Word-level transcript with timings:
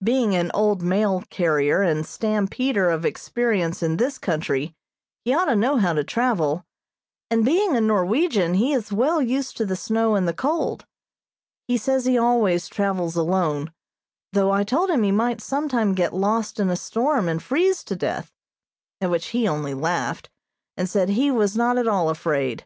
Being 0.00 0.36
an 0.36 0.52
old 0.54 0.82
mail 0.82 1.24
carrier 1.30 1.82
and 1.82 2.06
stampeder 2.06 2.90
of 2.90 3.04
experience 3.04 3.82
in 3.82 3.96
this 3.96 4.18
country, 4.18 4.72
he 5.24 5.34
ought 5.34 5.46
to 5.46 5.56
know 5.56 5.78
how 5.78 5.94
to 5.94 6.04
travel, 6.04 6.64
and, 7.28 7.44
being 7.44 7.76
a 7.76 7.80
Norwegian, 7.80 8.54
he 8.54 8.72
is 8.72 8.92
well 8.92 9.20
used 9.20 9.56
to 9.56 9.66
the 9.66 9.74
snow 9.74 10.14
and 10.14 10.28
the 10.28 10.32
cold. 10.32 10.86
He 11.66 11.76
says 11.76 12.04
he 12.04 12.16
always 12.16 12.68
travels 12.68 13.16
alone, 13.16 13.72
though 14.32 14.52
I 14.52 14.62
told 14.62 14.90
him 14.90 15.02
he 15.02 15.10
might 15.10 15.40
sometime 15.42 15.92
get 15.94 16.14
lost 16.14 16.60
in 16.60 16.70
a 16.70 16.76
storm 16.76 17.28
and 17.28 17.42
freeze 17.42 17.82
to 17.86 17.96
death, 17.96 18.30
at 19.00 19.10
which 19.10 19.26
he 19.34 19.48
only 19.48 19.74
laughed, 19.74 20.30
and 20.76 20.88
said 20.88 21.08
he 21.08 21.32
was 21.32 21.56
not 21.56 21.78
at 21.78 21.88
all 21.88 22.10
afraid. 22.10 22.64